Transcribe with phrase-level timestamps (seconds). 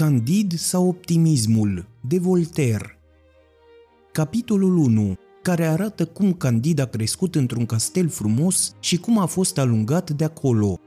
[0.00, 2.98] Candid sau optimismul de Voltaire
[4.12, 9.58] Capitolul 1 care arată cum Candid a crescut într-un castel frumos și cum a fost
[9.58, 10.80] alungat de acolo.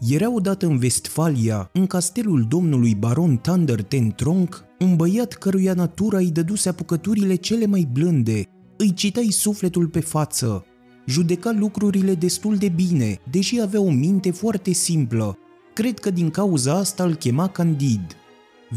[0.00, 6.18] Era odată în Vestfalia, în castelul domnului baron Thunder Ten Tronc, un băiat căruia natura
[6.18, 8.44] îi dăduse apucăturile cele mai blânde,
[8.76, 10.64] îi citai sufletul pe față,
[11.06, 15.38] judeca lucrurile destul de bine, deși avea o minte foarte simplă.
[15.76, 18.16] Cred că din cauza asta îl chema Candid.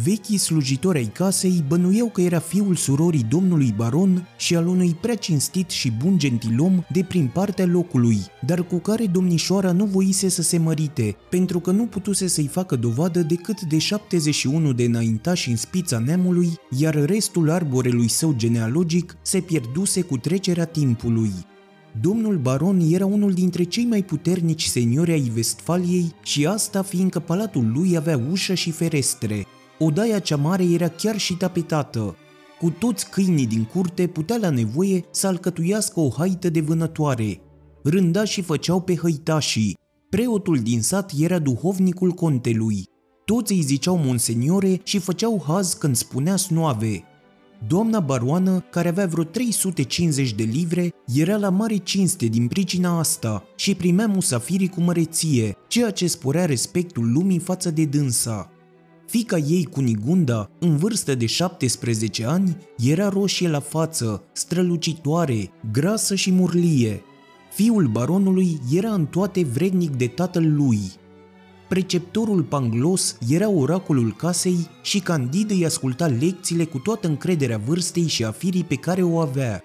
[0.04, 5.16] Vechii slujitori ai casei bănuiau că era fiul surorii domnului baron și al unui prea
[5.16, 10.42] cinstit și bun gentilom de prin partea locului, dar cu care domnișoara nu voise să
[10.42, 15.56] se mărite, pentru că nu putuse să-i facă dovadă decât de 71 de înaintași în
[15.56, 21.32] spița neamului, iar restul arborelui său genealogic se pierduse cu trecerea timpului.
[22.02, 27.72] Domnul baron era unul dintre cei mai puternici seniori ai Vestfaliei și asta fiindcă palatul
[27.74, 29.46] lui avea ușă și ferestre.
[29.80, 32.16] Odaia cea mare era chiar și tapetată.
[32.60, 37.42] Cu toți câinii din curte putea la nevoie să alcătuiască o haită de vânătoare.
[37.84, 39.78] Rândașii făceau pe hăitașii.
[40.10, 42.84] Preotul din sat era duhovnicul contelui.
[43.26, 47.04] Toți îi ziceau monseniore și făceau haz când spunea snoave.
[47.68, 53.44] Doamna baroană, care avea vreo 350 de livre, era la mare cinste din pricina asta
[53.56, 58.52] și primea musafirii cu măreție, ceea ce sporea respectul lumii față de dânsa.
[59.08, 66.32] Fica ei, Cunigunda, în vârstă de 17 ani, era roșie la față, strălucitoare, grasă și
[66.32, 67.02] murlie.
[67.54, 70.80] Fiul baronului era în toate vrednic de tatăl lui,
[71.70, 78.24] Preceptorul Panglos era oracolul casei și Candid îi asculta lecțiile cu toată încrederea vârstei și
[78.24, 79.64] a firii pe care o avea.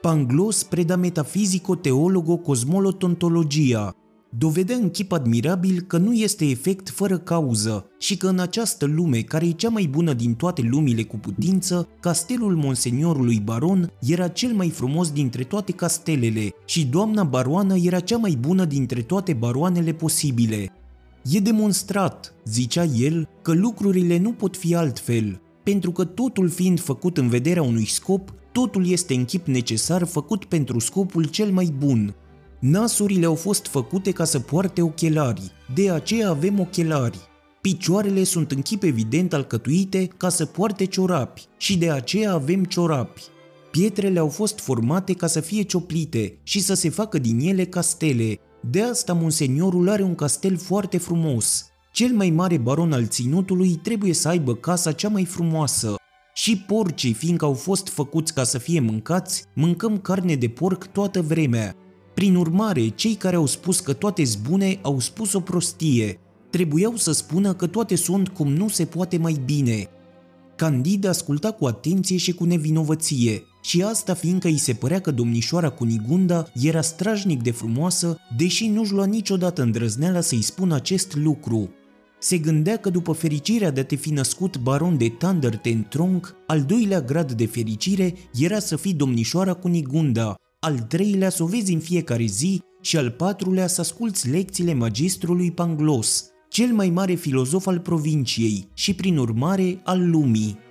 [0.00, 3.94] Panglos preda metafizico-teologo-cosmolotontologia,
[4.38, 9.20] dovedea în chip admirabil că nu este efect fără cauză și că în această lume,
[9.20, 14.52] care e cea mai bună din toate lumile cu putință, castelul monseniorului baron era cel
[14.52, 19.92] mai frumos dintre toate castelele și doamna baroană era cea mai bună dintre toate baroanele
[19.92, 20.72] posibile,
[21.30, 27.18] E demonstrat, zicea el, că lucrurile nu pot fi altfel, pentru că totul fiind făcut
[27.18, 32.14] în vederea unui scop, totul este în chip necesar făcut pentru scopul cel mai bun.
[32.60, 37.18] Nasurile au fost făcute ca să poarte ochelari, de aceea avem ochelari.
[37.60, 43.22] Picioarele sunt în chip evident alcătuite ca să poarte ciorapi și de aceea avem ciorapi.
[43.70, 48.38] Pietrele au fost formate ca să fie cioplite și să se facă din ele castele,
[48.70, 51.66] de asta monseniorul are un castel foarte frumos.
[51.92, 55.94] Cel mai mare baron al ținutului trebuie să aibă casa cea mai frumoasă.
[56.34, 61.22] Și porcii, fiindcă au fost făcuți ca să fie mâncați, mâncăm carne de porc toată
[61.22, 61.74] vremea.
[62.14, 66.20] Prin urmare, cei care au spus că toate bune au spus o prostie.
[66.50, 69.88] Trebuiau să spună că toate sunt cum nu se poate mai bine.
[70.56, 75.68] Candid asculta cu atenție și cu nevinovăție și asta fiindcă îi se părea că domnișoara
[75.68, 81.70] Cunigunda era strajnic de frumoasă, deși nu-și lua niciodată îndrăzneala să-i spună acest lucru.
[82.18, 86.62] Se gândea că după fericirea de a te fi născut baron de Thunder Tronc, al
[86.62, 91.80] doilea grad de fericire era să fii domnișoara Cunigunda, al treilea să o vezi în
[91.80, 97.78] fiecare zi și al patrulea să asculți lecțiile magistrului Panglos, cel mai mare filozof al
[97.78, 100.64] provinciei și prin urmare al lumii.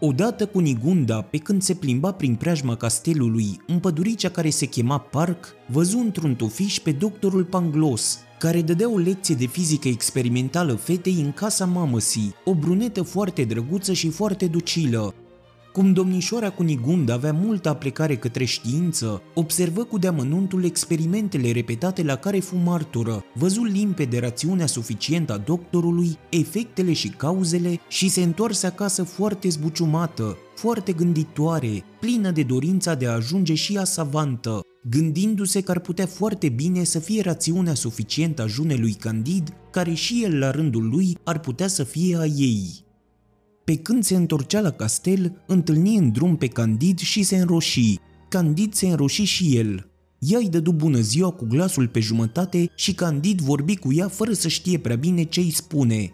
[0.00, 4.98] Odată cu Nigunda, pe când se plimba prin preajma castelului, în păduricea care se chema
[4.98, 11.20] Parc, văzu într-un tufiș pe doctorul Panglos, care dădea o lecție de fizică experimentală fetei
[11.24, 15.14] în casa mamăsii, o brunetă foarte drăguță și foarte ducilă,
[15.76, 22.40] cum domnișoara Cunigund avea multă aplecare către știință, observă cu deamănuntul experimentele repetate la care
[22.40, 29.02] fu martură, văzu limpede rațiunea suficientă a doctorului, efectele și cauzele și se întoarse acasă
[29.02, 34.60] foarte zbuciumată, foarte gânditoare, plină de dorința de a ajunge și a savantă,
[34.90, 40.22] gândindu-se că ar putea foarte bine să fie rațiunea suficientă a junelui Candid, care și
[40.24, 42.85] el la rândul lui ar putea să fie a ei.
[43.66, 47.98] Pe când se întorcea la castel, întâlni în drum pe Candid și se înroși.
[48.28, 49.90] Candid se înroși și el.
[50.18, 54.32] Ea îi dădu bună ziua cu glasul pe jumătate și Candid vorbi cu ea fără
[54.32, 56.10] să știe prea bine ce îi spune.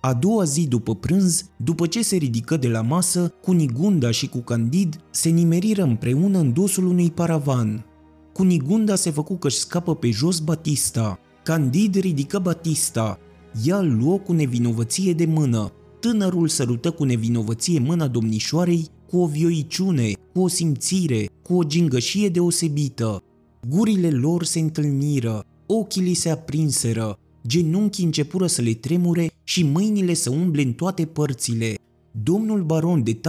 [0.00, 4.28] A doua zi după prânz, după ce se ridică de la masă, cu Nigunda și
[4.28, 7.84] cu Candid se nimeriră împreună în dosul unui paravan.
[8.32, 11.18] Cu Nigunda se făcu că-și scapă pe jos Batista.
[11.42, 13.18] Candid ridică Batista.
[13.64, 15.72] Ea îl luă cu nevinovăție de mână,
[16.04, 22.28] Tânărul sărută cu nevinovăție mâna domnișoarei cu o vioiciune, cu o simțire, cu o gingășie
[22.28, 23.22] deosebită.
[23.68, 30.14] Gurile lor se întâlniră, ochii li se aprinseră, genunchii începură să le tremure și mâinile
[30.14, 31.74] să umble în toate părțile.
[32.22, 33.20] Domnul baron de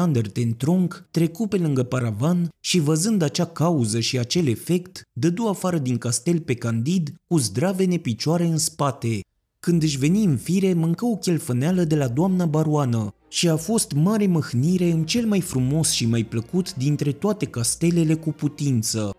[0.57, 5.97] Tronc trecu pe lângă paravan și văzând acea cauză și acel efect, dădu afară din
[5.97, 9.19] castel pe Candid cu zdravene picioare în spate.
[9.65, 13.91] Când își veni în fire, mâncă o chelfăneală de la doamna baroană și a fost
[13.91, 19.15] mare măhnire în cel mai frumos și mai plăcut dintre toate castelele cu putință.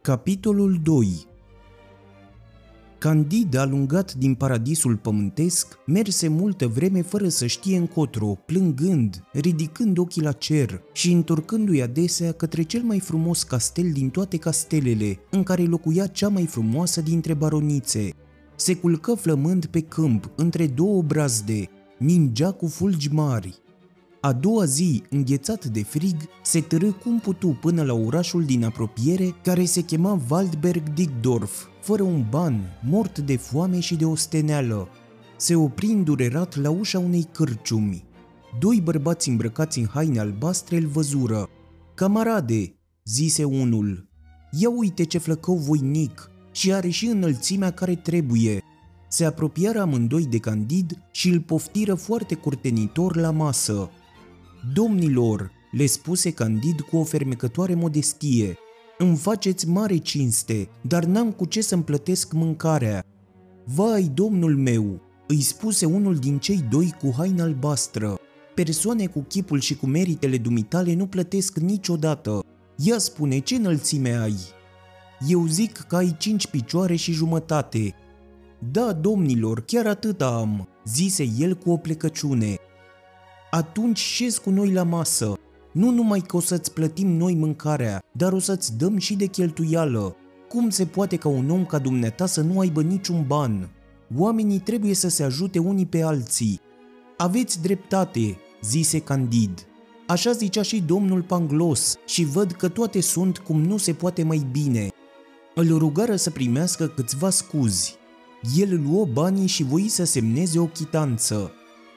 [0.00, 1.26] Capitolul 2
[2.98, 10.22] Candid, alungat din paradisul pământesc, merse multă vreme fără să știe încotro, plângând, ridicând ochii
[10.22, 15.62] la cer și întorcându-i adesea către cel mai frumos castel din toate castelele, în care
[15.62, 18.10] locuia cea mai frumoasă dintre baronițe.
[18.56, 21.68] Se culcă flămând pe câmp, între două brazde,
[21.98, 23.60] ningea cu fulgi mari,
[24.26, 29.34] a doua zi, înghețat de frig, se târâ cum putu până la orașul din apropiere,
[29.42, 34.88] care se chema Waldberg-Dickdorf, fără un ban, mort de foame și de osteneală.
[35.36, 38.04] Se opri îndurerat la ușa unei cârciumi.
[38.60, 41.48] Doi bărbați îmbrăcați în haine albastre îl văzură.
[41.94, 42.74] Camarade,
[43.04, 44.08] zise unul,
[44.50, 48.62] ia uite ce flăcău voinic și are și înălțimea care trebuie.
[49.08, 53.90] Se apropiară amândoi de Candid și îl poftiră foarte curtenitor la masă.
[54.74, 58.56] Domnilor, le spuse Candid cu o fermecătoare modestie,
[58.98, 63.04] îmi faceți mare cinste, dar n-am cu ce să-mi plătesc mâncarea.
[63.64, 68.18] Vai, domnul meu, îi spuse unul din cei doi cu haina albastră.
[68.54, 72.44] Persoane cu chipul și cu meritele dumitale nu plătesc niciodată.
[72.76, 74.36] Ia spune, ce înălțime ai?
[75.28, 77.94] Eu zic că ai cinci picioare și jumătate.
[78.70, 82.58] Da, domnilor, chiar atâta am, zise el cu o plecăciune
[83.56, 85.38] atunci șezi cu noi la masă.
[85.72, 90.16] Nu numai că o să-ți plătim noi mâncarea, dar o să-ți dăm și de cheltuială.
[90.48, 93.70] Cum se poate ca un om ca dumneata să nu aibă niciun ban?
[94.16, 96.60] Oamenii trebuie să se ajute unii pe alții.
[97.16, 99.66] Aveți dreptate, zise Candid.
[100.06, 104.46] Așa zicea și domnul Panglos și văd că toate sunt cum nu se poate mai
[104.50, 104.88] bine.
[105.58, 107.96] Îl rugară să primească câțiva scuzi.
[108.56, 111.50] El luă banii și voi să semneze o chitanță.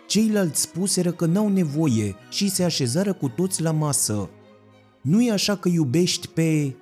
[0.07, 4.29] Ceilalți spuseră că n-au nevoie și se așezară cu toți la masă.
[5.01, 6.75] Nu-i așa că iubești pe...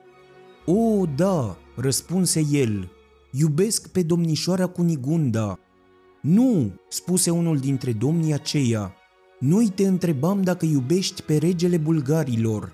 [0.65, 2.91] O, da, răspunse el,
[3.31, 5.59] iubesc pe domnișoara Cunigunda.
[6.21, 8.93] Nu, spuse unul dintre domnii aceia,
[9.39, 12.73] noi te întrebam dacă iubești pe regele bulgarilor.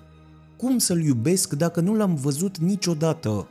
[0.56, 3.48] Cum să-l iubesc dacă nu l-am văzut niciodată?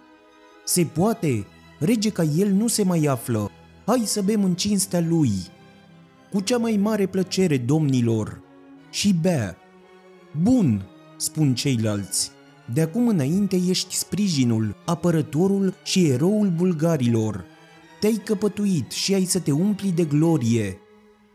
[0.66, 1.46] Se poate,
[1.80, 3.52] rege ca el nu se mai află.
[3.86, 5.32] Hai să bem în cinstea lui
[6.32, 8.42] cu cea mai mare plăcere, domnilor,
[8.90, 9.58] și bea.
[10.42, 10.86] Bun,
[11.18, 12.32] spun ceilalți,
[12.74, 17.46] de acum înainte ești sprijinul, apărătorul și eroul bulgarilor.
[18.00, 20.78] Te-ai căpătuit și ai să te umpli de glorie.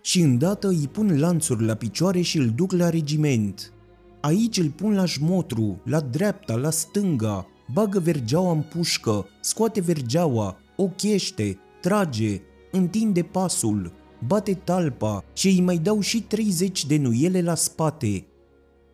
[0.01, 3.73] Și îndată îi pun lanțuri la picioare și îl duc la regiment.
[4.21, 10.57] Aici îl pun la jmotru, la dreapta, la stânga, bagă vergeaua în pușcă, scoate vergeaua,
[10.77, 13.93] o chește, trage, întinde pasul,
[14.27, 18.27] bate talpa și îi mai dau și 30 de nuiele la spate.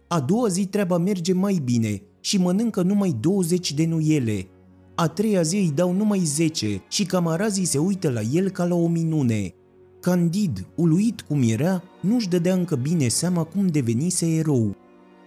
[0.08, 4.46] A doua zi treaba merge mai bine și mănâncă numai 20 de nuiele.
[4.94, 8.74] A treia zi îi dau numai 10 și camarazii se uită la el ca la
[8.74, 9.54] o minune.
[10.00, 14.76] Candid, uluit cum era, nu-și dădea încă bine seama cum devenise erou.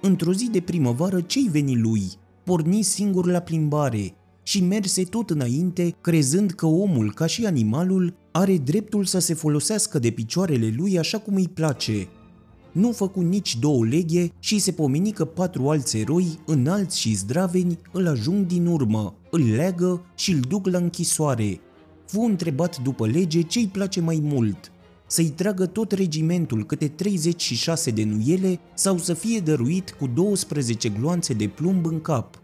[0.01, 2.04] Într-o zi de primăvară, ce-i veni lui?
[2.48, 4.13] Porni singur la plimbare
[4.44, 10.00] și merse tot înainte, crezând că omul, ca și animalul, are dreptul să se folosească
[10.00, 12.08] de picioarele lui așa cum îi place.
[12.72, 17.80] Nu făcu nici două leghe și se pomeni că patru alți eroi, înalți și zdraveni,
[17.92, 21.60] îl ajung din urmă, îl leagă și îl duc la închisoare.
[22.06, 24.72] Fu întrebat după lege ce îi place mai mult,
[25.08, 31.34] să-i tragă tot regimentul câte 36 de nuiele sau să fie dăruit cu 12 gloanțe
[31.34, 32.42] de plumb în cap.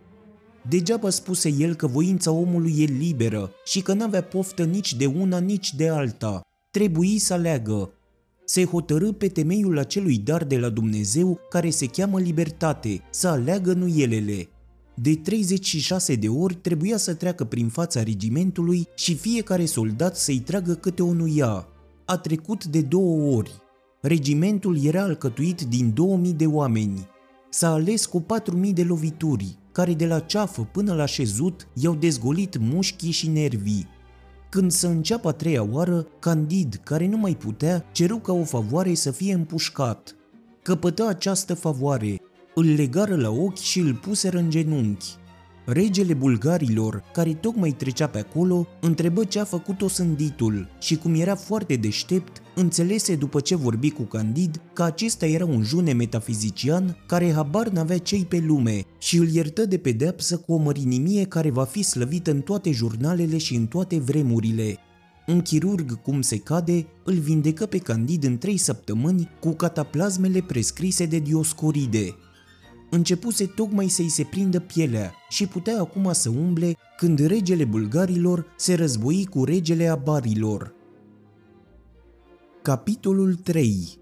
[0.67, 5.39] Degeaba spuse el că voința omului e liberă și că n-avea poftă nici de una,
[5.39, 6.41] nici de alta.
[6.71, 7.91] Trebuie să aleagă.
[8.45, 13.73] Se hotărâ pe temeiul acelui dar de la Dumnezeu care se cheamă libertate, să aleagă
[13.73, 14.47] nuielele.
[14.95, 20.73] De 36 de ori trebuia să treacă prin fața regimentului și fiecare soldat să-i tragă
[20.73, 21.67] câte o nuia.
[22.05, 23.51] A trecut de două ori.
[24.01, 27.07] Regimentul era alcătuit din 2000 de oameni.
[27.49, 32.57] S-a ales cu 4000 de lovituri care de la ceafă până la șezut i-au dezgolit
[32.57, 33.87] mușchii și nervii.
[34.49, 38.93] Când să înceapă a treia oară, Candid, care nu mai putea, ceru ca o favoare
[38.93, 40.15] să fie împușcat.
[40.61, 42.21] Căpătă această favoare,
[42.55, 45.15] îl legară la ochi și îl puseră în genunchi.
[45.65, 51.35] Regele bulgarilor, care tocmai trecea pe acolo, întrebă ce a făcut osânditul și cum era
[51.35, 57.33] foarte deștept, înțelese după ce vorbi cu Candid că acesta era un june metafizician care
[57.33, 61.63] habar n-avea cei pe lume și îl iertă de pedeapsă cu o mărinimie care va
[61.63, 64.77] fi slăvită în toate jurnalele și în toate vremurile.
[65.27, 71.05] Un chirurg, cum se cade, îl vindecă pe Candid în trei săptămâni cu cataplasmele prescrise
[71.05, 72.15] de Dioscoride
[72.93, 78.73] începuse tocmai să-i se prindă pielea și putea acum să umble când regele bulgarilor se
[78.73, 80.73] război cu regele abarilor.
[82.61, 83.97] Capitolul 3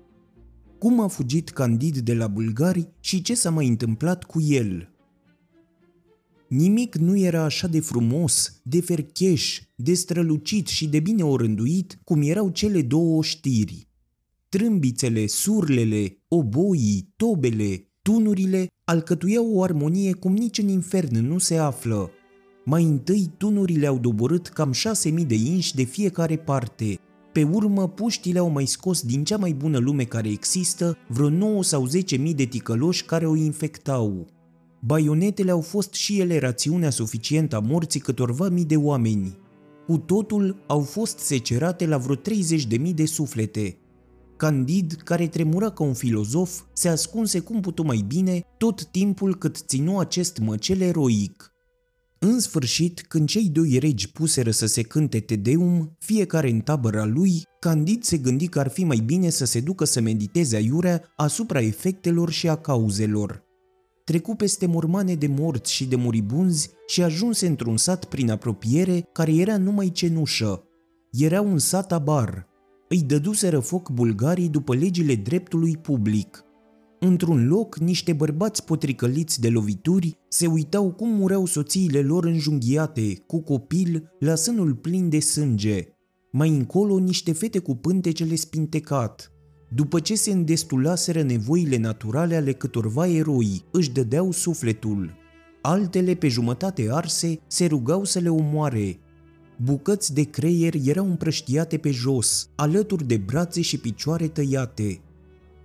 [0.78, 4.90] Cum a fugit Candid de la bulgari și ce s-a mai întâmplat cu el?
[6.48, 12.22] Nimic nu era așa de frumos, de fercheș, de strălucit și de bine orânduit cum
[12.22, 13.88] erau cele două știri.
[14.50, 22.10] Trâmbițele, surlele, oboii, tobele, tunurile alcătuiau o armonie cum nici în infern nu se află.
[22.66, 27.00] Mai întâi tunurile au doborât cam șase mii de inși de fiecare parte.
[27.32, 31.64] Pe urmă, puștile au mai scos din cea mai bună lume care există vreo 9
[31.64, 34.28] sau 10 mii de ticăloși care o infectau.
[34.80, 39.38] Baionetele au fost și ele rațiunea suficientă a morții câtorva mii de oameni.
[39.88, 43.78] Cu totul au fost secerate la vreo 30 de mii de suflete,
[44.42, 49.58] Candid, care tremura ca un filozof, se ascunse cum putu mai bine tot timpul cât
[49.68, 51.54] ținu acest măcel eroic.
[52.20, 57.44] În sfârșit, când cei doi regi puseră să se cânte Tedeum, fiecare în tabăra lui,
[57.60, 61.62] Candid se gândi că ar fi mai bine să se ducă să mediteze aiurea asupra
[61.62, 63.44] efectelor și a cauzelor.
[64.04, 69.34] Trecu peste mormane de morți și de muribunzi și ajunse într-un sat prin apropiere care
[69.34, 70.64] era numai cenușă.
[71.12, 72.50] Era un sat abar,
[72.92, 76.44] îi dăduseră foc bulgarii după legile dreptului public.
[77.00, 83.42] Într-un loc, niște bărbați potricăliți de lovituri se uitau cum mureau soțiile lor înjunghiate, cu
[83.42, 85.88] copil, la sânul plin de sânge.
[86.32, 89.32] Mai încolo, niște fete cu pântecele spintecat.
[89.76, 95.14] După ce se îndestulaseră nevoile naturale ale câtorva eroi, își dădeau sufletul.
[95.62, 99.00] Altele, pe jumătate arse, se rugau să le omoare,
[99.64, 105.02] Bucăți de creier erau împrăștiate pe jos, alături de brațe și picioare tăiate.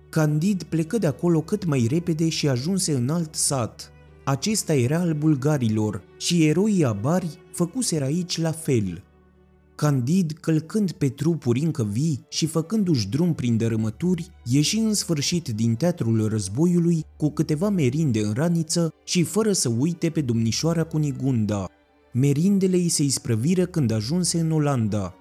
[0.09, 3.91] Candid plecă de acolo cât mai repede și ajunse în alt sat.
[4.25, 9.03] Acesta era al bulgarilor și eroii abari făcuseră aici la fel.
[9.75, 15.75] Candid, călcând pe trupuri încă vii și făcându-și drum prin dărâmături, ieși în sfârșit din
[15.75, 21.67] teatrul războiului cu câteva merinde în raniță și fără să uite pe domnișoara Cunigunda.
[22.19, 25.13] Merindele îi se isprăviră când ajunse în Olanda.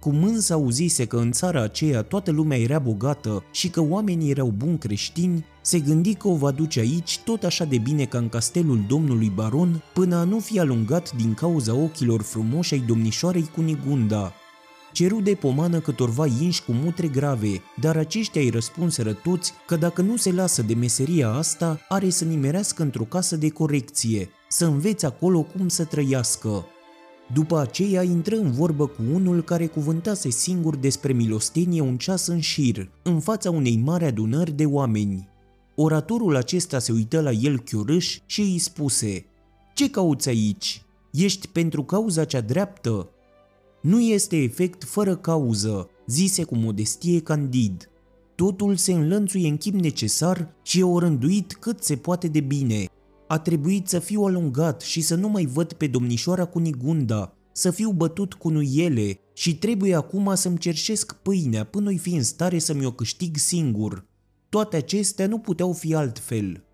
[0.00, 4.52] Cum însă auzise că în țara aceea toată lumea era bogată și că oamenii erau
[4.56, 8.28] buni creștini, se gândi că o va duce aici tot așa de bine ca în
[8.28, 14.32] castelul domnului baron, până a nu fi alungat din cauza ochilor frumoși ai domnișoarei Cunigunda.
[14.92, 20.02] Ceru de pomană câtorva inși cu mutre grave, dar aceștia îi răspunseră toți că dacă
[20.02, 25.04] nu se lasă de meseria asta, are să nimerească într-o casă de corecție, să înveți
[25.04, 26.66] acolo cum să trăiască.
[27.32, 32.40] După aceea intră în vorbă cu unul care cuvântase singur despre milostenie un ceas în
[32.40, 35.28] șir, în fața unei mari adunări de oameni.
[35.74, 39.26] Oratorul acesta se uită la el chiorâș și îi spuse
[39.74, 40.82] Ce cauți aici?
[41.10, 43.11] Ești pentru cauza cea dreaptă?"
[43.82, 47.90] Nu este efect fără cauză," zise cu modestie Candid.
[48.34, 52.86] Totul se înlănțuie în chip necesar și e orânduit cât se poate de bine,
[53.32, 57.70] a trebuit să fiu alungat și să nu mai văd pe domnișoara cu Nigunda, să
[57.70, 62.58] fiu bătut cu nuiele și trebuie acum să-mi cerșesc pâinea până i fi în stare
[62.58, 64.06] să-mi o câștig singur.
[64.48, 66.64] Toate acestea nu puteau fi altfel.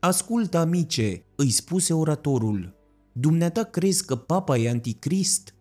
[0.00, 2.74] Ascultă, amice, îi spuse oratorul.
[3.12, 5.54] Dumneata crezi că papa e anticrist?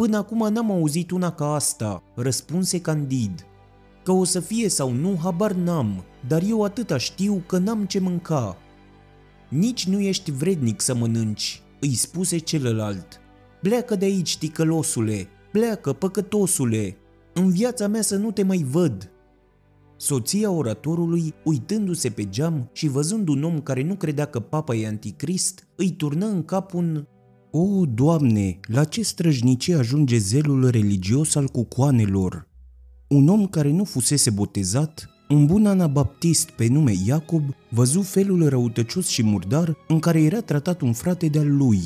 [0.00, 3.46] Până acum n-am auzit una ca asta, răspunse Candid.
[4.02, 7.98] Că o să fie sau nu, habar n-am, dar eu atâta știu că n-am ce
[7.98, 8.56] mânca
[9.48, 13.20] nici nu ești vrednic să mănânci, îi spuse celălalt.
[13.62, 16.96] Pleacă de aici, ticălosule, pleacă, păcătosule,
[17.34, 19.10] în viața mea să nu te mai văd.
[19.96, 24.86] Soția oratorului, uitându-se pe geam și văzând un om care nu credea că papa e
[24.86, 27.06] anticrist, îi turnă în cap un
[27.52, 32.48] O, Doamne, la ce străjnicie ajunge zelul religios al cucoanelor?
[33.08, 39.06] Un om care nu fusese botezat un bun anabaptist pe nume Iacob văzu felul răutăcios
[39.06, 41.80] și murdar în care era tratat un frate de-al lui,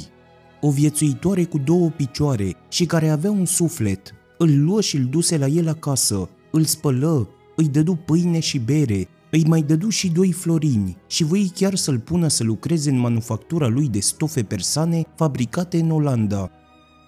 [0.60, 4.14] o viețuitoare cu două picioare și care avea un suflet.
[4.38, 9.08] Îl luă și îl duse la el acasă, îl spălă, îi dădu pâine și bere,
[9.34, 13.66] îi mai dădu și doi florini și voi chiar să-l pună să lucreze în manufactura
[13.66, 16.50] lui de stofe persane fabricate în Olanda.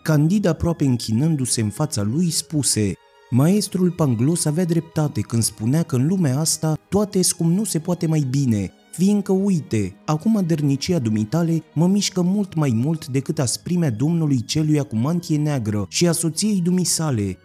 [0.03, 2.93] Candid aproape închinându-se în fața lui spuse
[3.31, 8.07] Maestrul Panglos avea dreptate când spunea că în lumea asta toate cum nu se poate
[8.07, 14.45] mai bine, fiindcă, uite, acum dărnicia dumitale mă mișcă mult mai mult decât asprimea domnului
[14.45, 17.39] celuia cu mantie neagră și a soției dumisale.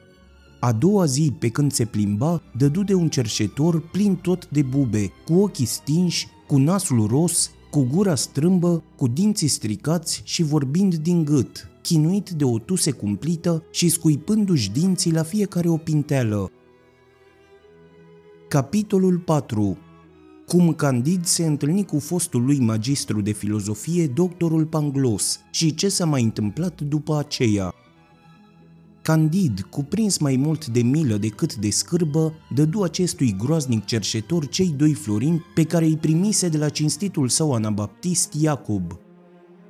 [0.63, 5.11] A doua zi, pe când se plimba, dădu de un cerșetor plin tot de bube,
[5.25, 11.25] cu ochii stinși, cu nasul ros, cu gura strâmbă, cu dinții stricați și vorbind din
[11.25, 16.51] gât, chinuit de o tuse cumplită și scuipându-și dinții la fiecare o pinteală.
[18.47, 19.77] Capitolul 4
[20.51, 26.05] cum Candid se întâlni cu fostul lui magistru de filozofie, doctorul Panglos, și ce s-a
[26.05, 27.73] mai întâmplat după aceea.
[29.01, 34.93] Candid, cuprins mai mult de milă decât de scârbă, dădu acestui groaznic cerșetor cei doi
[34.93, 38.99] florini pe care îi primise de la cinstitul său anabaptist Iacob.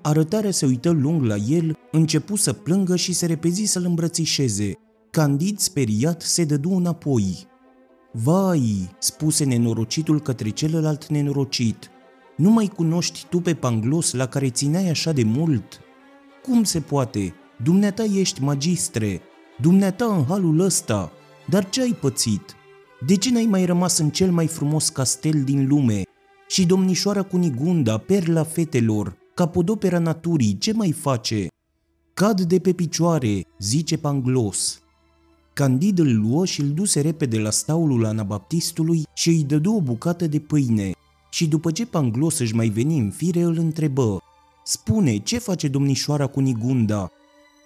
[0.01, 4.73] Arătarea se uită lung la el, începu să plângă și se repezi să-l îmbrățișeze.
[5.11, 7.47] Candid, speriat, se dădu înapoi.
[8.11, 11.89] Vai, spuse nenorocitul către celălalt nenorocit,
[12.37, 15.79] nu mai cunoști tu pe Panglos la care țineai așa de mult?
[16.43, 17.33] Cum se poate?
[17.63, 19.21] Dumneata ești magistre,
[19.59, 21.11] dumneata în halul ăsta,
[21.49, 22.55] dar ce ai pățit?
[23.05, 26.01] De ce n-ai mai rămas în cel mai frumos castel din lume?
[26.47, 31.47] Și domnișoara Cunigunda, perla fetelor, capodopera naturii, ce mai face?
[32.13, 34.81] Cad de pe picioare, zice Panglos.
[35.53, 40.27] Candid îl luă și îl duse repede la staulul anabaptistului și îi dădu o bucată
[40.27, 40.91] de pâine.
[41.29, 44.17] Și după ce Panglos își mai veni în fire, îl întrebă.
[44.63, 47.11] Spune, ce face domnișoara cu Nigunda?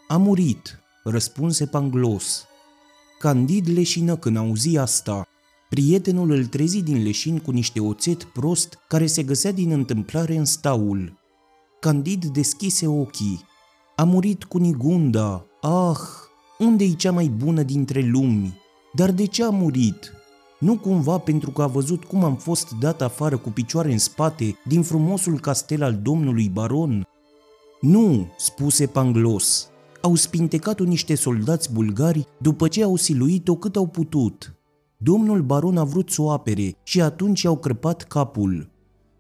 [0.07, 2.45] A murit, răspunse Panglos.
[3.19, 5.27] Candid leșină când auzi asta.
[5.69, 10.45] Prietenul îl trezi din leșin cu niște oțet prost care se găsea din întâmplare în
[10.45, 11.19] staul.
[11.79, 13.45] Candid deschise ochii.
[13.95, 15.45] A murit cu Nigunda.
[15.62, 16.00] Ah,
[16.59, 18.59] unde e cea mai bună dintre lumi?
[18.93, 20.12] Dar de ce a murit?
[20.59, 24.58] Nu cumva pentru că a văzut cum am fost dat afară cu picioare în spate
[24.65, 27.08] din frumosul castel al domnului baron?
[27.82, 29.69] Nu, spuse Panglos.
[30.06, 34.56] Au spintecat-o niște soldați bulgari după ce au siluit-o cât au putut.
[34.98, 38.70] Domnul baron a vrut să o apere și atunci i-au crăpat capul.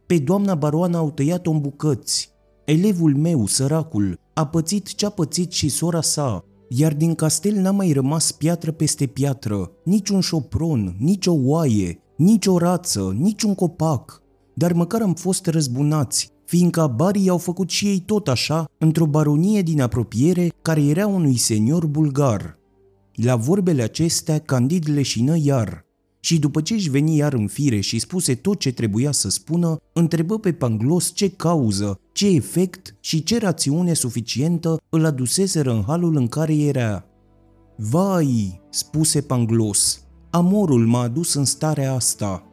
[0.05, 2.31] Pe doamna baroană au tăiat-o în bucăți.
[2.65, 7.91] Elevul meu, săracul, a pățit ce-a pățit și sora sa, iar din castel n-a mai
[7.91, 13.55] rămas piatră peste piatră, nici un șopron, nici o oaie, nici o rață, nici un
[13.55, 14.21] copac.
[14.53, 19.61] Dar măcar am fost răzbunați, fiindcă barii au făcut și ei tot așa într-o baronie
[19.61, 22.57] din apropiere care era unui senior bulgar.
[23.13, 25.85] La vorbele acestea, Candid leșină iar
[26.25, 29.77] și după ce își veni iar în fire și spuse tot ce trebuia să spună,
[29.93, 36.15] întrebă pe Panglos ce cauză, ce efect și ce rațiune suficientă îl aduseseră în halul
[36.15, 37.05] în care era.
[37.75, 42.43] Vai, spuse Panglos, amorul m-a adus în starea asta.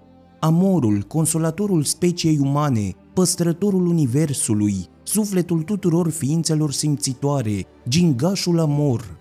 [0.41, 9.19] Amorul, consolatorul speciei umane, păstrătorul universului, sufletul tuturor ființelor simțitoare, gingașul amor.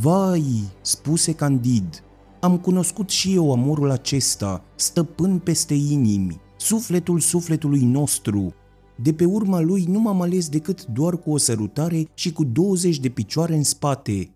[0.00, 0.44] Vai,
[0.80, 2.04] spuse Candid,
[2.40, 8.54] am cunoscut și eu amorul acesta, stăpân peste inimi, sufletul sufletului nostru.
[8.96, 12.98] De pe urma lui nu m-am ales decât doar cu o sărutare și cu 20
[12.98, 14.30] de picioare în spate.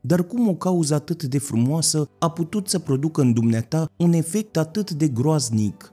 [0.00, 4.56] Dar cum o cauză atât de frumoasă a putut să producă în dumneata un efect
[4.56, 5.92] atât de groaznic?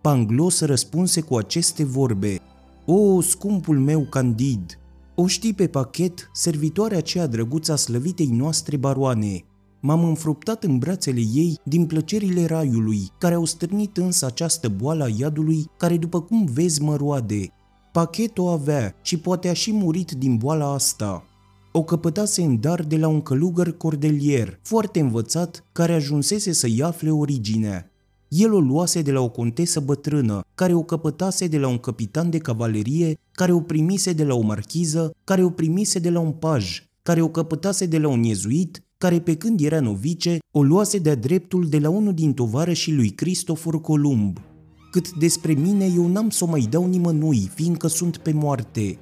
[0.00, 2.40] Panglos răspunse cu aceste vorbe.
[2.86, 4.78] O, scumpul meu Candid,
[5.14, 9.44] o știi pe pachet, servitoarea aceea drăguță a slăvitei noastre baroane,
[9.82, 15.08] M-am înfruptat în brațele ei din plăcerile raiului, care au stârnit însă această boală a
[15.18, 17.52] iadului, care după cum vezi mă roade.
[17.92, 21.24] Pachet o avea și poate a și murit din boala asta.
[21.72, 27.10] O căpătase în dar de la un călugăr cordelier, foarte învățat, care ajunsese să-i afle
[27.10, 27.89] originea.
[28.30, 32.30] El o luase de la o contesă bătrână, care o căpătase de la un capitan
[32.30, 36.32] de cavalerie, care o primise de la o marchiză, care o primise de la un
[36.32, 40.98] paj, care o căpătase de la un iezuit, care pe când era novice o luase
[40.98, 44.38] de-a dreptul de la unul din tovarășii lui Cristofor Columb.
[44.90, 48.98] Cât despre mine eu n-am să o mai dau nimănui, fiindcă sunt pe moarte.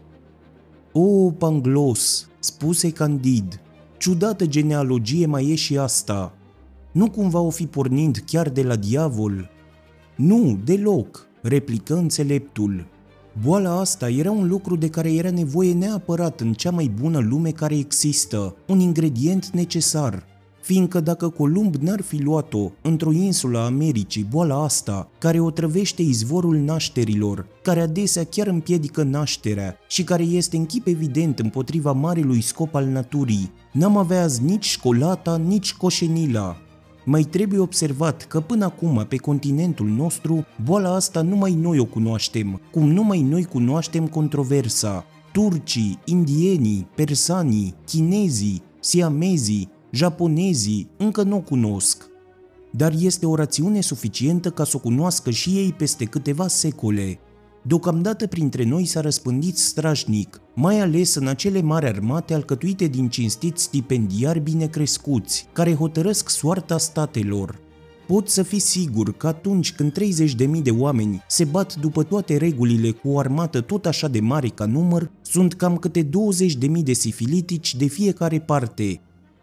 [0.92, 3.60] O, Panglos, spuse Candid,
[3.98, 6.37] ciudată genealogie mai e și asta.
[6.92, 9.50] Nu cumva o fi pornind chiar de la diavol?
[10.16, 12.86] Nu, deloc, replică înțeleptul.
[13.42, 17.50] Boala asta era un lucru de care era nevoie neapărat în cea mai bună lume
[17.50, 20.26] care există, un ingredient necesar.
[20.62, 26.02] fiindcă dacă Columb n-ar fi luat-o într-o insulă a Americii, boala asta, care o trăvește
[26.02, 32.40] izvorul nașterilor, care adesea chiar împiedică nașterea și care este în chip evident împotriva marelui
[32.40, 36.56] scop al naturii, n-am avea azi nici școlata, nici coșenila,
[37.10, 42.60] mai trebuie observat că până acum pe continentul nostru boala asta numai noi o cunoaștem,
[42.70, 45.04] cum numai noi cunoaștem controversa.
[45.32, 52.06] Turcii, indienii, persanii, chinezii, siamezii, japonezii încă nu o cunosc.
[52.70, 57.18] Dar este o rațiune suficientă ca să o cunoască și ei peste câteva secole.
[57.68, 63.62] Deocamdată printre noi s-a răspândit strajnic, mai ales în acele mari armate alcătuite din cinstiți
[63.62, 67.58] stipendiari bine crescuți, care hotărăsc soarta statelor.
[68.06, 72.90] Pot să fii sigur că atunci când 30.000 de oameni se bat după toate regulile
[72.90, 76.10] cu o armată tot așa de mare ca număr, sunt cam câte 20.000
[76.82, 79.00] de sifilitici de fiecare parte.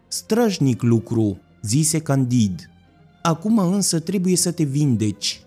[0.08, 2.70] Strajnic lucru, zise Candid.
[3.22, 5.40] Acum însă trebuie să te vindeci.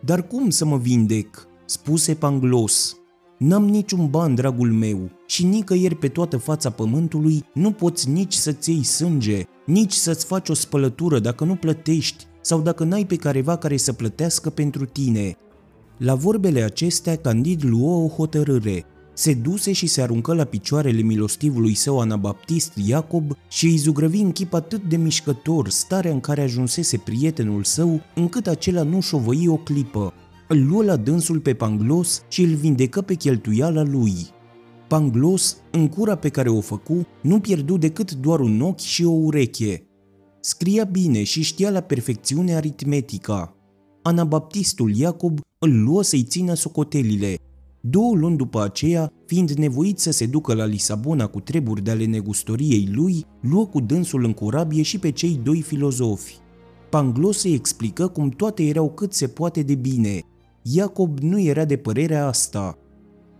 [0.00, 1.48] Dar cum să mă vindec?
[1.66, 2.96] Spuse Panglos.
[3.38, 8.70] N-am niciun ban, dragul meu, și nicăieri pe toată fața pământului nu poți nici să-ți
[8.70, 13.56] iei sânge, nici să-ți faci o spălătură dacă nu plătești sau dacă n-ai pe careva
[13.56, 15.36] care să plătească pentru tine.
[15.96, 18.84] La vorbele acestea, Candid luă o hotărâre.
[19.12, 24.32] Se duse și se aruncă la picioarele milostivului său anabaptist Iacob și îi zugrăvi în
[24.32, 29.56] chip atât de mișcător starea în care ajunsese prietenul său, încât acela nu șovăi o
[29.56, 30.12] clipă,
[30.48, 34.14] îl luă la dânsul pe Panglos și îl vindecă pe cheltuiala lui.
[34.88, 39.10] Panglos, în cura pe care o făcu, nu pierdu decât doar un ochi și o
[39.10, 39.86] ureche.
[40.40, 43.56] Scria bine și știa la perfecțiune aritmetica.
[44.02, 47.38] Anabaptistul Iacob îl luă să-i țină socotelile.
[47.80, 52.04] Două luni după aceea, fiind nevoit să se ducă la Lisabona cu treburi de ale
[52.04, 56.36] negustoriei lui, luă cu dânsul în corabie și pe cei doi filozofi.
[56.90, 60.20] Panglos îi explică cum toate erau cât se poate de bine,
[60.72, 62.78] Iacob nu era de părerea asta.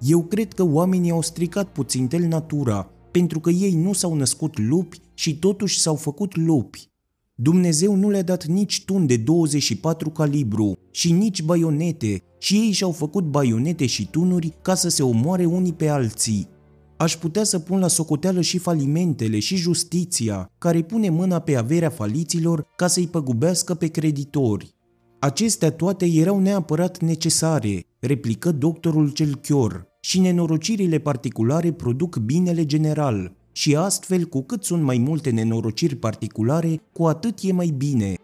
[0.00, 4.58] Eu cred că oamenii au stricat puțin tel natura, pentru că ei nu s-au născut
[4.58, 6.90] lupi și totuși s-au făcut lupi.
[7.34, 12.92] Dumnezeu nu le-a dat nici tun de 24 calibru și nici baionete și ei și-au
[12.92, 16.48] făcut baionete și tunuri ca să se omoare unii pe alții.
[16.96, 21.90] Aș putea să pun la socoteală și falimentele și justiția, care pune mâna pe averea
[21.90, 24.75] faliților ca să-i păgubească pe creditori.
[25.18, 33.32] Acestea toate erau neapărat necesare, replică doctorul cel chior, și nenorocirile particulare produc binele general,
[33.52, 38.14] și astfel cu cât sunt mai multe nenorociri particulare, cu atât e mai bine.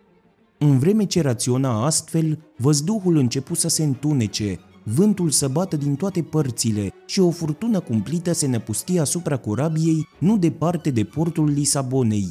[0.59, 6.23] În vreme ce raționa astfel, văzduhul începu să se întunece, vântul să bată din toate
[6.23, 12.29] părțile și o furtună cumplită se năpustie asupra corabiei, nu departe de portul Lisabonei.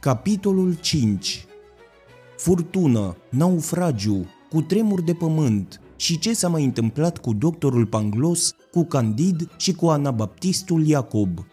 [0.00, 1.44] Capitolul 5
[2.40, 8.84] furtună, naufragiu, cu tremur de pământ și ce s-a mai întâmplat cu doctorul Panglos, cu
[8.84, 11.46] Candid și cu anabaptistul Iacob.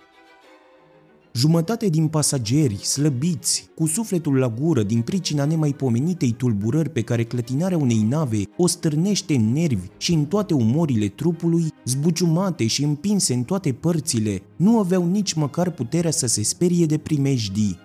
[1.34, 7.78] Jumătate din pasageri, slăbiți, cu sufletul la gură din pricina nemaipomenitei tulburări pe care clătinarea
[7.78, 13.44] unei nave o stârnește în nervi și în toate umorile trupului, zbuciumate și împinse în
[13.44, 17.78] toate părțile, nu aveau nici măcar puterea să se sperie de primejdii.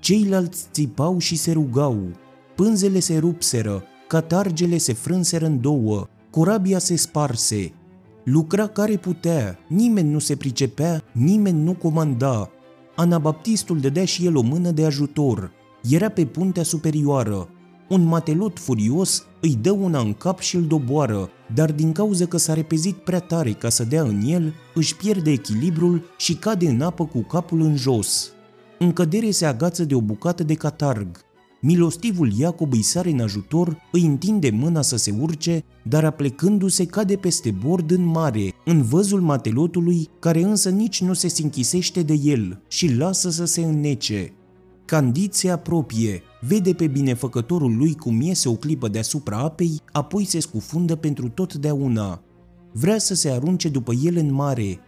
[0.00, 2.22] Ceilalți țipau și se rugau,
[2.54, 7.72] Pânzele se rupseră, catargele se frânseră în două, corabia se sparse.
[8.24, 12.50] Lucra care putea, nimeni nu se pricepea, nimeni nu comanda.
[12.96, 15.52] Anabaptistul dădea și el o mână de ajutor.
[15.90, 17.48] Era pe puntea superioară.
[17.88, 22.36] Un matelot furios îi dă una în cap și îl doboară, dar din cauza că
[22.36, 26.80] s-a repezit prea tare ca să dea în el, își pierde echilibrul și cade în
[26.80, 28.32] apă cu capul în jos.
[28.78, 31.23] În cădere se agață de o bucată de catarg.
[31.66, 37.16] Milostivul Iacob îi sare în ajutor, îi întinde mâna să se urce, dar aplecându-se cade
[37.16, 42.62] peste bord în mare, în văzul matelotului, care însă nici nu se sinchisește de el
[42.68, 44.32] și lasă să se înnece.
[44.84, 50.40] Candid se apropie, vede pe binefăcătorul lui cum iese o clipă deasupra apei, apoi se
[50.40, 52.22] scufundă pentru totdeauna.
[52.72, 54.78] Vrea să se arunce după el în mare,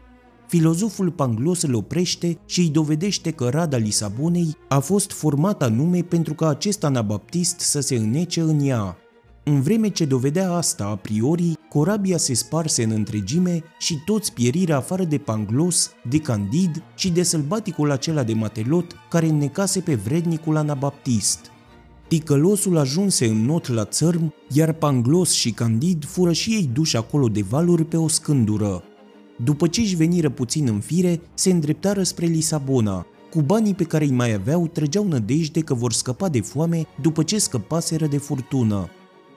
[0.46, 6.34] filozoful Panglos îl oprește și îi dovedește că Rada Lisabonei a fost formată anume pentru
[6.34, 8.96] ca acest anabaptist să se înnece în ea.
[9.44, 14.74] În vreme ce dovedea asta a priori, corabia se sparse în întregime și toți pieriră
[14.74, 20.56] afară de Panglos, de Candid și de sălbaticul acela de matelot care înnecase pe vrednicul
[20.56, 21.50] anabaptist.
[22.08, 27.28] Ticălosul ajunse în not la țărm, iar Panglos și Candid fură și ei duși acolo
[27.28, 28.82] de valuri pe o scândură.
[29.44, 34.04] După ce își veniră puțin în fire, se îndreptară spre Lisabona, Cu banii pe care
[34.04, 38.88] îi mai aveau, trăgeau nădejde că vor scăpa de foame după ce scăpaseră de furtună.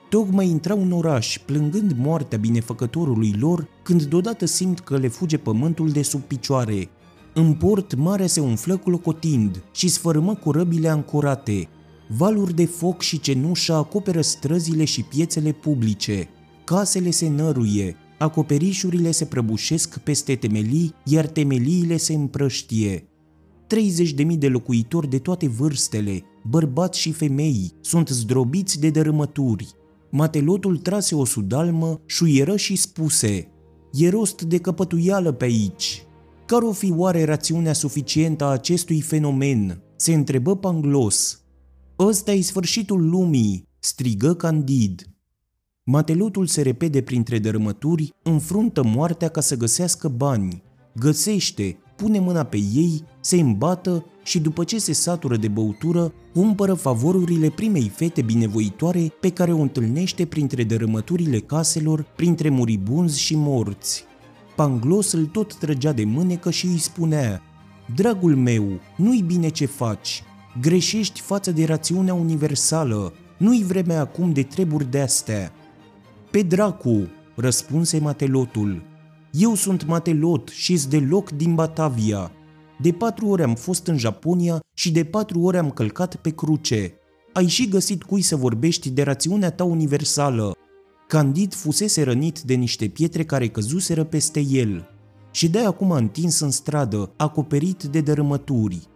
[0.08, 5.90] Tocmai intrau în oraș, plângând moartea binefăcătorului lor, când deodată simt că le fuge pământul
[5.90, 6.88] de sub picioare.
[7.34, 11.68] În port, marea se umflă clocotind și sfărâmă corăbile ancorate.
[12.08, 16.28] Valuri de foc și cenușă acoperă străzile și piețele publice.
[16.64, 23.08] Casele se năruie, acoperișurile se prăbușesc peste temelii, iar temeliile se împrăștie.
[24.26, 29.74] 30.000 de locuitori de toate vârstele, bărbați și femei, sunt zdrobiți de dărâmături.
[30.10, 33.48] Matelotul trase o sudalmă, șuieră și spuse
[33.92, 36.02] E rost de căpătuială pe aici.
[36.46, 39.82] Care o fi oare rațiunea suficientă a acestui fenomen?
[39.96, 41.42] Se întrebă Panglos.
[41.98, 45.09] Ăsta e sfârșitul lumii, strigă Candid.
[45.84, 50.62] Matelotul se repede printre dărâmături, înfruntă moartea ca să găsească bani.
[50.94, 56.74] Găsește, pune mâna pe ei, se îmbată și după ce se satură de băutură, cumpără
[56.74, 64.04] favorurile primei fete binevoitoare pe care o întâlnește printre dărâmăturile caselor, printre muribunzi și morți.
[64.56, 67.42] Panglos îl tot trăgea de mânecă și îi spunea
[67.94, 70.22] Dragul meu, nu-i bine ce faci,
[70.60, 75.52] greșești față de rațiunea universală, nu-i vremea acum de treburi de-astea.
[76.30, 78.82] Pe dracu, răspunse matelotul,
[79.32, 82.32] eu sunt Matelot și deloc din Batavia.
[82.80, 86.94] De patru ori am fost în Japonia și de patru ori am călcat pe cruce.
[87.32, 90.52] Ai și găsit cui să vorbești de rațiunea ta universală.
[91.08, 94.88] Candid fusese rănit de niște pietre care căzuseră peste el
[95.30, 98.88] și de acum întins în stradă, acoperit de dărâmături.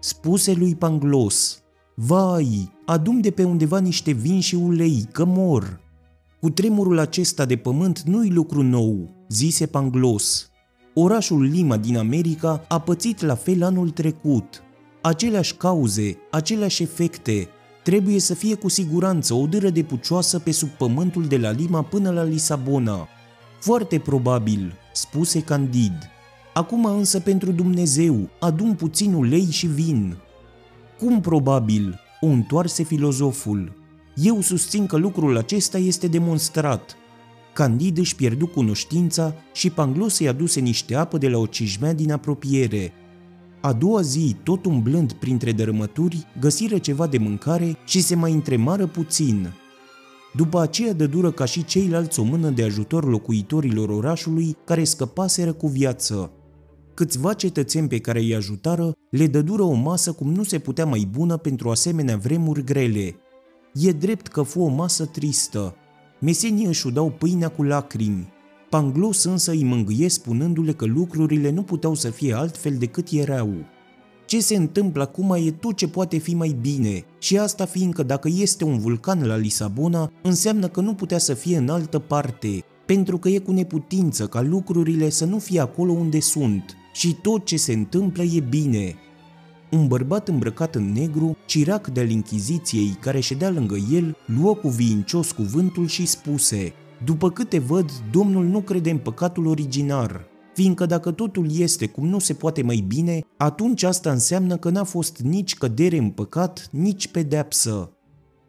[0.00, 1.62] Spuse lui Panglos,
[1.94, 5.84] Vai, adum de pe undeva niște vin și ulei, că mor.
[6.40, 10.50] Cu tremurul acesta de pământ nu-i lucru nou, zise Panglos.
[10.94, 14.62] Orașul Lima din America a pățit la fel anul trecut.
[15.02, 17.48] Aceleași cauze, aceleași efecte,
[17.84, 21.82] trebuie să fie cu siguranță o dâră de pucioasă pe sub pământul de la Lima
[21.82, 23.08] până la Lisabona.
[23.60, 26.10] Foarte probabil, spuse Candid.
[26.54, 30.16] Acum însă pentru Dumnezeu, adun puțin ulei și vin.
[30.98, 32.00] Cum probabil?
[32.20, 33.85] O întoarse filozoful.
[34.22, 36.96] Eu susțin că lucrul acesta este demonstrat.
[37.52, 42.12] Candid își pierdu cunoștința și Panglos îi aduse niște apă de la o cijmea din
[42.12, 42.92] apropiere.
[43.60, 48.86] A doua zi, tot umblând printre dărâmături, găsiră ceva de mâncare și se mai întremară
[48.86, 49.52] puțin.
[50.34, 55.66] După aceea dură ca și ceilalți o mână de ajutor locuitorilor orașului care scăpaseră cu
[55.66, 56.30] viață.
[56.94, 61.08] Câțiva cetățeni pe care îi ajutară le dădură o masă cum nu se putea mai
[61.10, 63.16] bună pentru asemenea vremuri grele.
[63.80, 65.74] E drept că fu o masă tristă,
[66.18, 68.28] Mesenii își udau pâinea cu lacrimi.
[68.70, 73.54] Panglos însă îi mângâie spunându-le că lucrurile nu puteau să fie altfel decât erau.
[74.26, 78.28] Ce se întâmplă acum e tot ce poate fi mai bine și asta fiindcă dacă
[78.36, 83.18] este un vulcan la Lisabona, înseamnă că nu putea să fie în altă parte, pentru
[83.18, 87.56] că e cu neputință ca lucrurile să nu fie acolo unde sunt și tot ce
[87.56, 88.94] se întâmplă e bine,
[89.70, 95.32] un bărbat îmbrăcat în negru, cirac de-al Inchiziției care ședea lângă el, luă cu viincios
[95.32, 96.72] cuvântul și spuse
[97.04, 102.18] După câte văd, Domnul nu crede în păcatul originar, fiindcă dacă totul este cum nu
[102.18, 107.08] se poate mai bine, atunci asta înseamnă că n-a fost nici cădere în păcat, nici
[107.08, 107.90] pedeapsă.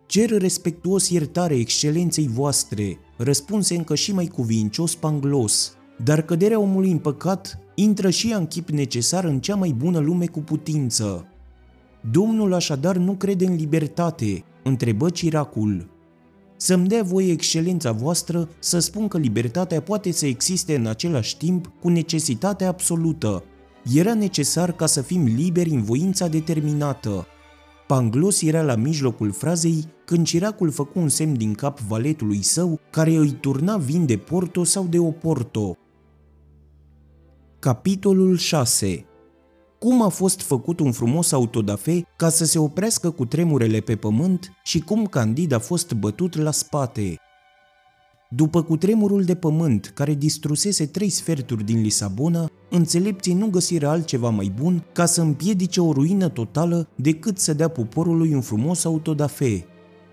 [0.06, 6.98] Cer respectuos iertare excelenței voastre, răspunse încă și mai cuvincios Panglos, dar căderea omului în
[6.98, 11.28] păcat intră și ea în chip necesar în cea mai bună lume cu putință.
[12.12, 15.90] Domnul așadar nu crede în libertate, întrebă ciracul.
[16.58, 21.72] Să-mi dea voie excelența voastră să spun că libertatea poate să existe în același timp
[21.82, 23.44] cu necesitatea absolută.
[23.94, 27.26] Era necesar ca să fim liberi în voința determinată.
[27.88, 33.16] Panglos era la mijlocul frazei când ciracul făcu un semn din cap valetului său care
[33.16, 35.78] îi turna vin de Porto sau de Oporto.
[37.68, 39.06] Capitolul 6
[39.80, 44.52] Cum a fost făcut un frumos autodafe ca să se oprească cu tremurele pe pământ
[44.64, 47.16] și cum Candid a fost bătut la spate.
[48.30, 54.54] După cutremurul de pământ care distrusese trei sferturi din Lisabona, înțelepții nu găsiră altceva mai
[54.60, 59.66] bun ca să împiedice o ruină totală decât să dea poporului un frumos autodafe,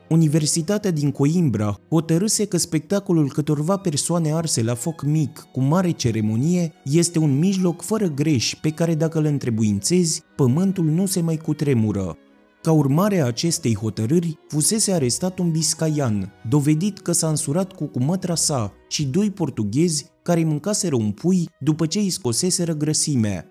[0.08, 6.72] Universitatea din Coimbra hotărâse că spectacolul câtorva persoane arse la foc mic, cu mare ceremonie,
[6.84, 12.16] este un mijloc fără greș pe care dacă îl întrebuințezi, pământul nu se mai cutremură.
[12.62, 18.34] Ca urmare a acestei hotărâri, fusese arestat un biscaian, dovedit că s-a însurat cu cumătra
[18.34, 23.46] sa și doi portughezi care mâncaseră un pui după ce îi scoseseră grăsimea.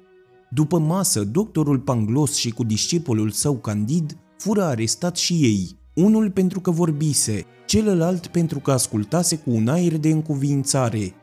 [0.51, 6.59] După masă, doctorul Panglos și cu discipolul său Candid fură arestat și ei, unul pentru
[6.59, 11.13] că vorbise, celălalt pentru că ascultase cu un aer de încuvințare.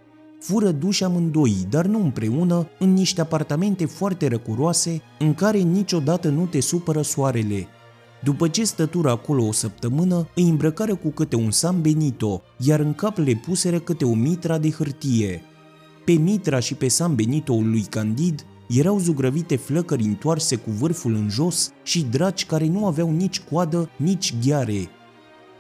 [0.41, 6.47] Fură duși amândoi, dar nu împreună, în niște apartamente foarte răcuroase, în care niciodată nu
[6.47, 7.67] te supără soarele.
[8.25, 12.95] După ce stătură acolo o săptămână, îi îmbrăcară cu câte un San Benito, iar în
[12.95, 15.43] cap le puseră câte o mitra de hârtie.
[16.05, 21.29] Pe mitra și pe San benito lui Candid erau zugrăvite flăcări întoarse cu vârful în
[21.29, 24.89] jos și draci care nu aveau nici coadă, nici gheare.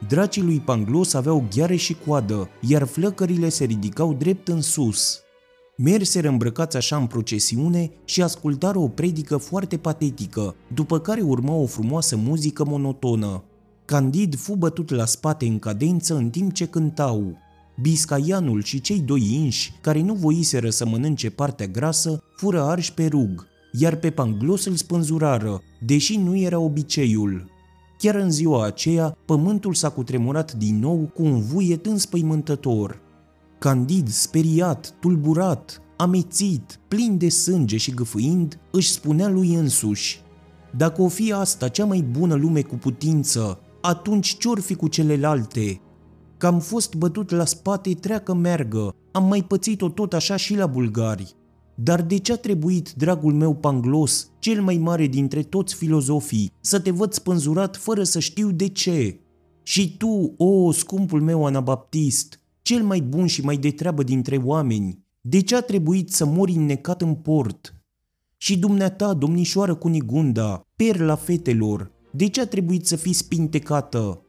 [0.08, 5.20] Dracii lui Panglos aveau gheare și coadă, iar flăcările se ridicau drept în sus.
[5.76, 11.66] Merseră îmbrăcați așa în procesiune și ascultară o predică foarte patetică, după care urma o
[11.66, 13.44] frumoasă muzică monotonă.
[13.84, 17.38] Candid fu bătut la spate în cadență în timp ce cântau.
[17.82, 23.06] Biscaianul și cei doi inși, care nu voiseră să mănânce partea grasă, fură arși pe
[23.06, 27.50] rug, iar pe Panglos îl spânzurară, deși nu era obiceiul.
[27.98, 33.00] Chiar în ziua aceea, pământul s-a cutremurat din nou cu un vuiet înspăimântător.
[33.58, 40.20] Candid, speriat, tulburat, amețit, plin de sânge și gâfâind, își spunea lui însuși,
[40.76, 45.80] Dacă o fi asta cea mai bună lume cu putință, atunci ce-or fi cu celelalte?
[46.40, 50.66] Că am fost bătut la spate treacă meargă, am mai pățit-o tot așa și la
[50.66, 51.34] bulgari.
[51.74, 56.80] Dar de ce a trebuit, dragul meu Panglos, cel mai mare dintre toți filozofii, să
[56.80, 59.20] te văd spânzurat fără să știu de ce?
[59.62, 64.98] Și tu, o, scumpul meu anabaptist, cel mai bun și mai de treabă dintre oameni,
[65.20, 67.74] de ce a trebuit să mori înnecat în port?
[68.36, 74.24] Și dumneata, domnișoară Cunigunda, perla fetelor, de ce a trebuit să fii spintecată?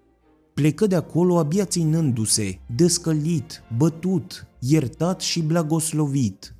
[0.61, 6.55] Plecă de acolo abia ținându-se, descălit, bătut, iertat și blagoslovit.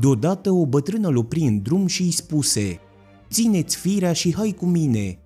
[0.00, 2.80] Deodată o bătrână l opri în drum și îi spuse
[3.30, 5.18] Țineți firea și hai cu mine,